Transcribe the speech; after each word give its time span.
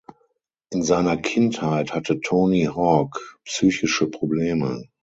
In 0.71 0.81
seiner 0.81 1.15
Kindheit 1.15 1.93
hatte 1.93 2.19
Tony 2.21 2.63
Hawk 2.63 3.37
psychische 3.45 4.07
Probleme. 4.07 4.89